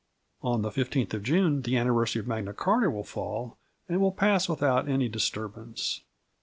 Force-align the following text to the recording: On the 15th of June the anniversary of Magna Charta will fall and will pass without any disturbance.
On 0.41 0.63
the 0.63 0.71
15th 0.71 1.13
of 1.13 1.21
June 1.21 1.61
the 1.61 1.77
anniversary 1.77 2.21
of 2.21 2.25
Magna 2.27 2.55
Charta 2.55 2.89
will 2.89 3.03
fall 3.03 3.59
and 3.87 4.01
will 4.01 4.11
pass 4.11 4.49
without 4.49 4.89
any 4.89 5.07
disturbance. 5.07 6.01